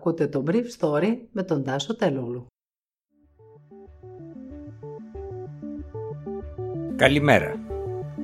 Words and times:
Ακούτε 0.00 0.26
το 0.26 0.44
Brief 0.46 0.64
Story 0.78 1.16
με 1.32 1.42
τον 1.42 1.64
Τάσο 1.64 1.96
Τελούλου. 1.96 2.46
Καλημέρα. 6.96 7.54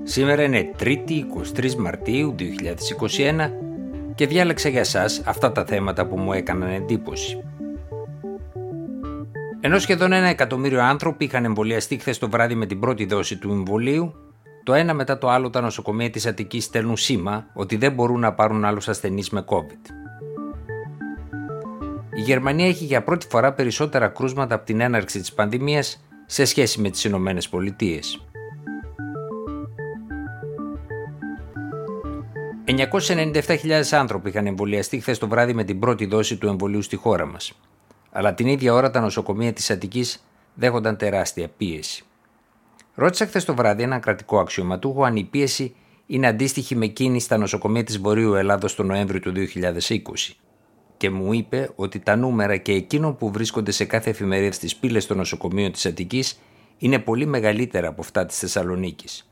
Σήμερα 0.02 0.42
είναι 0.42 0.70
3η 0.78 1.22
23 1.56 1.74
Μαρτίου 1.74 2.34
2021 2.38 3.50
και 4.14 4.26
διάλεξα 4.26 4.68
για 4.68 4.84
σας 4.84 5.22
αυτά 5.26 5.52
τα 5.52 5.64
θέματα 5.64 6.06
που 6.06 6.18
μου 6.18 6.32
έκαναν 6.32 6.70
εντύπωση. 6.70 7.42
Ενώ 9.60 9.78
σχεδόν 9.78 10.12
ένα 10.12 10.26
εκατομμύριο 10.26 10.82
άνθρωποι 10.82 11.24
είχαν 11.24 11.44
εμβολιαστεί 11.44 11.98
χθες 11.98 12.18
το 12.18 12.30
βράδυ 12.30 12.54
με 12.54 12.66
την 12.66 12.80
πρώτη 12.80 13.06
δόση 13.06 13.38
του 13.38 13.50
εμβολίου, 13.50 14.14
το 14.64 14.74
ένα 14.74 14.94
μετά 14.94 15.18
το 15.18 15.28
άλλο 15.28 15.50
τα 15.50 15.60
νοσοκομεία 15.60 16.10
της 16.10 16.26
Αττικής 16.26 16.64
στέλνουν 16.64 16.96
σήμα 16.96 17.46
ότι 17.54 17.76
δεν 17.76 17.92
μπορούν 17.92 18.20
να 18.20 18.34
πάρουν 18.34 18.64
άλλους 18.64 18.88
ασθενείς 18.88 19.30
με 19.30 19.44
COVID. 19.46 20.05
Η 22.16 22.20
Γερμανία 22.20 22.66
έχει 22.66 22.84
για 22.84 23.02
πρώτη 23.02 23.26
φορά 23.30 23.52
περισσότερα 23.52 24.08
κρούσματα 24.08 24.54
από 24.54 24.64
την 24.64 24.80
έναρξη 24.80 25.20
της 25.20 25.32
πανδημίας 25.32 26.04
σε 26.26 26.44
σχέση 26.44 26.80
με 26.80 26.90
τις 26.90 27.04
Ηνωμένες 27.04 27.48
Πολιτείες. 27.48 28.20
997.000 32.64 33.82
άνθρωποι 33.90 34.28
είχαν 34.28 34.46
εμβολιαστεί 34.46 35.00
χθες 35.00 35.18
το 35.18 35.28
βράδυ 35.28 35.54
με 35.54 35.64
την 35.64 35.78
πρώτη 35.78 36.06
δόση 36.06 36.36
του 36.36 36.46
εμβολίου 36.46 36.82
στη 36.82 36.96
χώρα 36.96 37.26
μας. 37.26 37.52
Αλλά 38.10 38.34
την 38.34 38.46
ίδια 38.46 38.72
ώρα 38.72 38.90
τα 38.90 39.00
νοσοκομεία 39.00 39.52
της 39.52 39.70
Αττικής 39.70 40.24
δέχονταν 40.54 40.96
τεράστια 40.96 41.48
πίεση. 41.56 42.04
Ρώτησα 42.94 43.26
χθες 43.26 43.44
το 43.44 43.54
βράδυ 43.54 43.82
έναν 43.82 44.00
κρατικό 44.00 44.38
αξιωματούχο 44.38 45.04
αν 45.04 45.16
η 45.16 45.24
πίεση 45.24 45.74
είναι 46.06 46.26
αντίστοιχη 46.26 46.76
με 46.76 46.84
εκείνη 46.84 47.20
στα 47.20 47.36
νοσοκομεία 47.36 47.84
της 47.84 47.98
Βορείου 47.98 48.34
Ελλάδος 48.34 48.74
το 48.74 48.82
Νοέμβριο 48.82 49.20
του 49.20 49.32
2020 49.32 50.45
και 50.96 51.10
μου 51.10 51.32
είπε 51.32 51.70
ότι 51.74 51.98
τα 51.98 52.16
νούμερα 52.16 52.56
και 52.56 52.72
εκείνων 52.72 53.16
που 53.16 53.30
βρίσκονται 53.30 53.70
σε 53.70 53.84
κάθε 53.84 54.10
εφημερίδα 54.10 54.52
στις 54.52 54.76
πύλες 54.76 55.06
των 55.06 55.16
νοσοκομείων 55.16 55.72
της 55.72 55.86
Αττικής 55.86 56.40
είναι 56.78 56.98
πολύ 56.98 57.26
μεγαλύτερα 57.26 57.88
από 57.88 58.00
αυτά 58.00 58.26
της 58.26 58.38
Θεσσαλονίκης. 58.38 59.30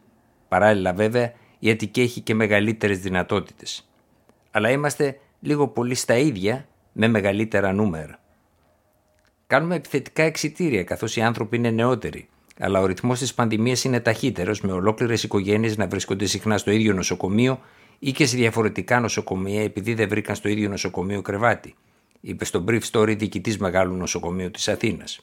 Παράλληλα, 0.48 0.92
βέβαια, 0.92 1.32
η 1.58 1.70
Αττική 1.70 2.00
έχει 2.00 2.20
και 2.20 2.34
μεγαλύτερες 2.34 2.98
δυνατότητες. 2.98 3.88
Αλλά 4.50 4.70
είμαστε 4.70 5.18
λίγο 5.40 5.68
πολύ 5.68 5.94
στα 5.94 6.16
ίδια 6.16 6.66
με 6.92 7.08
μεγαλύτερα 7.08 7.72
νούμερα. 7.72 8.18
Κάνουμε 9.46 9.74
επιθετικά 9.74 10.22
εξητήρια 10.22 10.84
καθώς 10.84 11.16
οι 11.16 11.20
άνθρωποι 11.20 11.56
είναι 11.56 11.70
νεότεροι, 11.70 12.28
αλλά 12.58 12.80
ο 12.80 12.86
ρυθμός 12.86 13.18
της 13.18 13.34
πανδημίας 13.34 13.84
είναι 13.84 14.00
ταχύτερος 14.00 14.60
με 14.60 14.72
ολόκληρες 14.72 15.22
οικογένειες 15.22 15.76
να 15.76 15.86
βρίσκονται 15.86 16.26
συχνά 16.26 16.58
στο 16.58 16.70
ίδιο 16.70 16.92
νοσοκομείο 16.92 17.60
ή 17.98 18.12
και 18.12 18.26
σε 18.26 18.36
διαφορετικά 18.36 19.00
νοσοκομεία 19.00 19.62
επειδή 19.62 19.94
δεν 19.94 20.08
βρήκαν 20.08 20.34
στο 20.34 20.48
ίδιο 20.48 20.68
νοσοκομείο 20.68 21.22
κρεβάτι, 21.22 21.74
είπε 22.20 22.44
στο 22.44 22.64
brief 22.68 22.80
story 22.90 23.18
διοικητής 23.18 23.58
Μεγάλου 23.58 23.96
Νοσοκομείου 23.96 24.50
της 24.50 24.68
Αθήνας. 24.68 25.20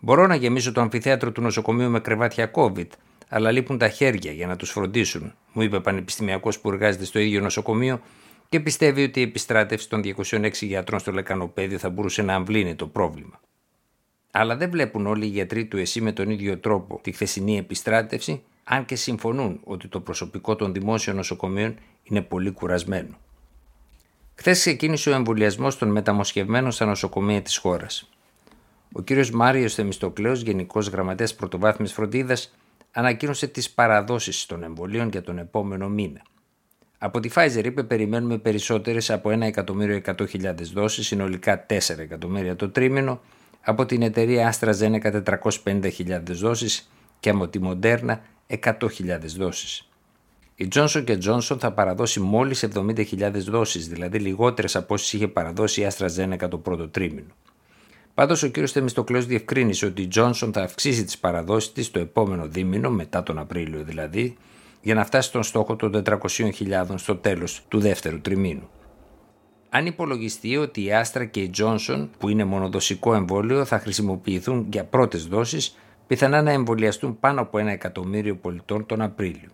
Μπορώ 0.00 0.26
να 0.26 0.34
γεμίσω 0.34 0.72
το 0.72 0.80
αμφιθέατρο 0.80 1.32
του 1.32 1.40
νοσοκομείου 1.40 1.90
με 1.90 2.00
κρεβάτια 2.00 2.50
COVID, 2.54 2.86
αλλά 3.28 3.50
λείπουν 3.50 3.78
τα 3.78 3.88
χέρια 3.88 4.32
για 4.32 4.46
να 4.46 4.56
τους 4.56 4.70
φροντίσουν, 4.70 5.34
μου 5.52 5.62
είπε 5.62 5.80
πανεπιστημιακός 5.80 6.60
που 6.60 6.68
εργάζεται 6.68 7.04
στο 7.04 7.18
ίδιο 7.18 7.40
νοσοκομείο 7.40 8.00
και 8.48 8.60
πιστεύει 8.60 9.02
ότι 9.02 9.20
η 9.20 9.22
επιστράτευση 9.22 9.88
των 9.88 10.02
206 10.04 10.50
γιατρών 10.60 11.00
στο 11.00 11.12
λεκανοπέδιο 11.12 11.78
θα 11.78 11.90
μπορούσε 11.90 12.22
να 12.22 12.34
αμβλύνει 12.34 12.74
το 12.74 12.86
πρόβλημα. 12.86 13.40
Αλλά 14.30 14.56
δεν 14.56 14.70
βλέπουν 14.70 15.06
όλοι 15.06 15.24
οι 15.24 15.28
γιατροί 15.28 15.66
του 15.66 15.76
ΕΣΥ 15.76 16.00
με 16.00 16.12
τον 16.12 16.30
ίδιο 16.30 16.58
τρόπο 16.58 17.00
τη 17.02 17.12
χθεσινή 17.12 17.58
επιστράτευση 17.58 18.42
αν 18.64 18.84
και 18.84 18.96
συμφωνούν 18.96 19.60
ότι 19.64 19.88
το 19.88 20.00
προσωπικό 20.00 20.56
των 20.56 20.72
δημόσιων 20.72 21.16
νοσοκομείων 21.16 21.74
είναι 22.02 22.22
πολύ 22.22 22.50
κουρασμένο. 22.50 23.16
Χθες 24.34 24.58
ξεκίνησε 24.58 25.10
ο 25.10 25.12
εμβολιασμός 25.12 25.78
των 25.78 25.88
μεταμοσχευμένων 25.88 26.70
στα 26.70 26.84
νοσοκομεία 26.84 27.42
της 27.42 27.56
χώρας. 27.56 28.08
Ο 28.92 29.02
κ. 29.02 29.26
Μάριος 29.32 29.74
Θεμιστοκλέος, 29.74 30.40
Γενικός 30.40 30.88
Γραμματέας 30.88 31.34
Πρωτοβάθμιας 31.34 31.92
Φροντίδας, 31.92 32.54
ανακοίνωσε 32.92 33.46
τις 33.46 33.70
παραδόσεις 33.70 34.46
των 34.46 34.62
εμβολίων 34.62 35.08
για 35.08 35.22
τον 35.22 35.38
επόμενο 35.38 35.88
μήνα. 35.88 36.22
Από 36.98 37.20
τη 37.20 37.30
Pfizer 37.34 37.64
είπε 37.64 37.82
περιμένουμε 37.82 38.38
περισσότερες 38.38 39.10
από 39.10 39.30
1.100.000 39.30 40.54
δόσεις, 40.72 41.06
συνολικά 41.06 41.66
4 41.68 41.98
εκατομμύρια 41.98 42.56
το 42.56 42.68
τρίμηνο, 42.68 43.20
από 43.60 43.86
την 43.86 44.02
εταιρεία 44.02 44.54
AstraZeneca 44.54 45.22
450.000 45.64 46.22
δόσεις 46.22 46.90
και 47.20 47.30
από 47.30 47.48
τη 47.48 47.60
Moderna 47.62 48.18
100.000 48.62 49.36
δόσεις. 49.36 49.86
Η 50.54 50.68
Johnson 50.74 51.04
Johnson 51.24 51.56
θα 51.58 51.72
παραδώσει 51.72 52.20
μόλις 52.20 52.68
70.000 52.74 53.30
δόσεις, 53.32 53.88
δηλαδή 53.88 54.18
λιγότερες 54.18 54.76
από 54.76 54.94
όσες 54.94 55.12
είχε 55.12 55.28
παραδώσει 55.28 55.80
η 55.80 55.86
AstraZeneca 55.90 56.48
το 56.50 56.58
πρώτο 56.58 56.88
τρίμηνο. 56.88 57.32
Πάντως 58.14 58.42
ο 58.42 58.50
κ. 58.50 58.56
Θεμιστοκλέος 58.66 59.26
διευκρίνησε 59.26 59.86
ότι 59.86 60.02
η 60.02 60.08
Johnson 60.14 60.50
θα 60.52 60.62
αυξήσει 60.62 61.04
τις 61.04 61.18
παραδόσεις 61.18 61.72
της 61.72 61.90
το 61.90 61.98
επόμενο 61.98 62.46
δίμηνο, 62.46 62.90
μετά 62.90 63.22
τον 63.22 63.38
Απρίλιο 63.38 63.82
δηλαδή, 63.84 64.36
για 64.82 64.94
να 64.94 65.04
φτάσει 65.04 65.28
στον 65.28 65.42
στόχο 65.42 65.76
των 65.76 66.02
400.000 66.06 66.94
στο 66.94 67.16
τέλος 67.16 67.60
του 67.68 67.80
δεύτερου 67.80 68.20
τριμήνου. 68.20 68.68
Αν 69.70 69.86
υπολογιστεί 69.86 70.56
ότι 70.56 70.80
η 70.80 70.90
Astra 71.02 71.28
και 71.30 71.40
η 71.40 71.50
Johnson, 71.58 72.08
που 72.18 72.28
είναι 72.28 72.44
μονοδοσικό 72.44 73.14
εμβόλιο, 73.14 73.64
θα 73.64 73.78
χρησιμοποιηθούν 73.78 74.66
για 74.72 74.84
πρώτες 74.84 75.26
δόσεις, 75.26 75.76
πιθανά 76.12 76.42
να 76.42 76.50
εμβολιαστούν 76.50 77.18
πάνω 77.20 77.40
από 77.40 77.58
ένα 77.58 77.70
εκατομμύριο 77.70 78.36
πολιτών 78.36 78.86
τον 78.86 79.00
Απρίλιο. 79.00 79.48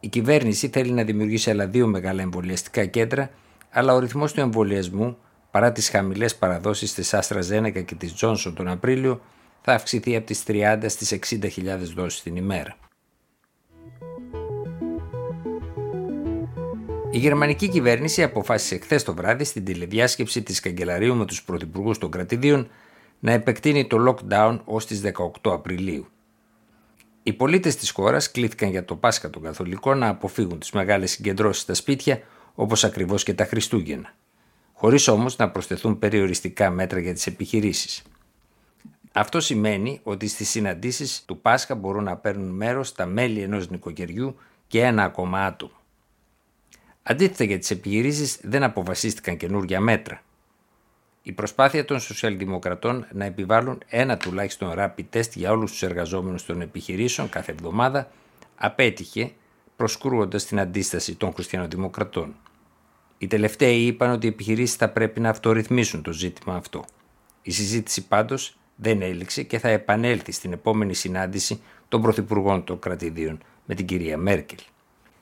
Η 0.00 0.08
κυβέρνηση 0.08 0.68
θέλει 0.68 0.92
να 0.92 1.04
δημιουργήσει 1.04 1.50
άλλα 1.50 1.66
δύο 1.66 1.86
μεγάλα 1.86 2.22
εμβολιαστικά 2.22 2.84
κέντρα, 2.86 3.30
αλλά 3.70 3.94
ο 3.94 3.98
ρυθμός 3.98 4.32
του 4.32 4.40
εμβολιασμού, 4.40 5.16
παρά 5.50 5.72
τις 5.72 5.88
χαμηλές 5.90 6.36
παραδόσεις 6.36 6.94
της 6.94 7.14
Άστρα 7.14 7.40
Ζένεκα 7.40 7.80
και 7.80 7.94
της 7.94 8.14
Τζόνσον 8.14 8.54
τον 8.54 8.68
Απρίλιο, 8.68 9.20
θα 9.62 9.72
αυξηθεί 9.72 10.16
από 10.16 10.26
τις 10.26 10.42
30 10.46 10.78
στις 10.86 11.12
60.000 11.12 11.94
δόσεις 11.94 12.22
την 12.22 12.36
ημέρα. 12.36 12.76
Η 17.10 17.18
γερμανική 17.18 17.68
κυβέρνηση 17.68 18.22
αποφάσισε 18.22 18.78
χθες 18.78 19.02
το 19.04 19.14
βράδυ 19.14 19.44
στην 19.44 19.64
τηλεδιάσκεψη 19.64 20.42
της 20.42 20.60
καγκελαρίου 20.60 21.14
με 21.14 21.24
τους 21.26 21.42
πρωθυπουργούς 21.42 21.98
των 21.98 22.10
κρατηδίων 22.10 22.68
να 23.20 23.32
επεκτείνει 23.32 23.86
το 23.86 23.96
lockdown 24.08 24.58
ως 24.64 24.86
τις 24.86 25.00
18 25.42 25.52
Απριλίου. 25.52 26.06
Οι 27.22 27.32
πολίτες 27.32 27.76
της 27.76 27.90
χώρας 27.90 28.30
κλήθηκαν 28.30 28.70
για 28.70 28.84
το 28.84 28.96
Πάσχα 28.96 29.30
των 29.30 29.42
Καθολικών 29.42 29.98
να 29.98 30.08
αποφύγουν 30.08 30.58
τις 30.58 30.70
μεγάλες 30.70 31.10
συγκεντρώσεις 31.10 31.62
στα 31.62 31.74
σπίτια 31.74 32.20
όπως 32.54 32.84
ακριβώς 32.84 33.22
και 33.22 33.34
τα 33.34 33.44
Χριστούγεννα, 33.44 34.14
χωρίς 34.72 35.08
όμως 35.08 35.36
να 35.36 35.50
προσθεθούν 35.50 35.98
περιοριστικά 35.98 36.70
μέτρα 36.70 36.98
για 36.98 37.12
τις 37.12 37.26
επιχειρήσεις. 37.26 38.02
Αυτό 39.12 39.40
σημαίνει 39.40 40.00
ότι 40.02 40.26
στις 40.26 40.48
συναντήσεις 40.48 41.22
του 41.26 41.40
Πάσχα 41.40 41.74
μπορούν 41.74 42.04
να 42.04 42.16
παίρνουν 42.16 42.48
μέρος 42.48 42.92
τα 42.92 43.06
μέλη 43.06 43.40
ενός 43.42 43.70
νοικοκυριού 43.70 44.36
και 44.66 44.80
ένα 44.80 45.04
ακόμα 45.04 45.44
άτομο. 45.44 45.72
Αντίθετα 47.02 47.44
για 47.44 47.58
τις 47.58 47.70
επιχειρήσεις 47.70 48.38
δεν 48.42 48.62
αποφασίστηκαν 48.62 49.36
καινούργια 49.36 49.80
μέτρα. 49.80 50.22
Η 51.22 51.32
προσπάθεια 51.32 51.84
των 51.84 52.00
σοσιαλδημοκρατών 52.00 53.06
να 53.12 53.24
επιβάλλουν 53.24 53.82
ένα 53.88 54.16
τουλάχιστον 54.16 54.74
rapid 54.76 55.04
test 55.12 55.30
για 55.34 55.50
όλους 55.50 55.70
τους 55.70 55.82
εργαζόμενους 55.82 56.44
των 56.44 56.60
επιχειρήσεων 56.60 57.28
κάθε 57.28 57.52
εβδομάδα 57.52 58.10
απέτυχε 58.56 59.32
προσκρούοντας 59.76 60.44
την 60.44 60.60
αντίσταση 60.60 61.14
των 61.14 61.32
χριστιανοδημοκρατών. 61.32 62.34
Οι 63.18 63.26
τελευταίοι 63.26 63.86
είπαν 63.86 64.10
ότι 64.10 64.26
οι 64.26 64.28
επιχειρήσεις 64.28 64.76
θα 64.76 64.88
πρέπει 64.88 65.20
να 65.20 65.28
αυτορυθμίσουν 65.28 66.02
το 66.02 66.12
ζήτημα 66.12 66.54
αυτό. 66.54 66.84
Η 67.42 67.50
συζήτηση 67.50 68.06
πάντως 68.06 68.56
δεν 68.76 69.02
έληξε 69.02 69.42
και 69.42 69.58
θα 69.58 69.68
επανέλθει 69.68 70.32
στην 70.32 70.52
επόμενη 70.52 70.94
συνάντηση 70.94 71.62
των 71.88 72.02
πρωθυπουργών 72.02 72.64
των 72.64 72.78
κρατηδίων 72.78 73.38
με 73.64 73.74
την 73.74 73.86
κυρία 73.86 74.16
Μέρκελ. 74.16 74.58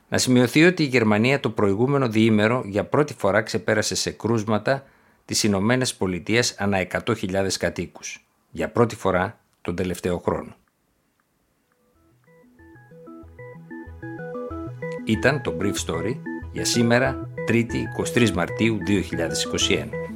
Να 0.09 0.19
σημειωθεί 0.19 0.65
ότι 0.65 0.83
η 0.83 0.87
Γερμανία 0.87 1.41
το 1.41 1.51
προηγούμενο 1.51 2.09
διήμερο 2.09 2.63
για 2.67 2.85
πρώτη 2.85 3.15
φορά 3.15 3.43
ξεπέρασε 3.43 3.95
σε 3.95 4.11
κρούσματα 4.11 4.87
τις 5.29 5.43
Ηνωμένε 5.43 5.87
Πολιτείες 5.99 6.55
ανά 6.59 6.87
100.000 7.07 7.47
κατοίκους, 7.59 8.27
για 8.51 8.71
πρώτη 8.71 8.97
φορά 8.97 9.41
τον 9.61 9.77
τελευταίο 9.77 10.19
χρόνο. 10.19 10.57
Ήταν 15.05 15.43
το 15.43 15.57
Brief 15.61 15.75
Story 15.87 16.17
για 16.53 16.65
σήμερα 16.65 17.31
3η 17.49 17.83
23 18.15 18.31
Μαρτίου 18.31 18.79
2021. 18.87 20.08